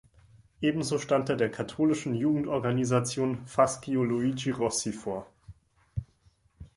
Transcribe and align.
Ebenso 0.61 0.97
stand 0.97 1.29
er 1.29 1.35
der 1.35 1.51
katholischen 1.51 2.15
Jugendorganisation 2.15 3.45
"Fascio 3.45 4.03
Luigi 4.03 4.49
Rossi" 4.49 4.93
vor. 4.93 5.27